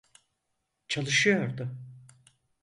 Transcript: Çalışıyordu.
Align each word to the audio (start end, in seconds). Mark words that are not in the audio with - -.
Çalışıyordu. 0.87 1.69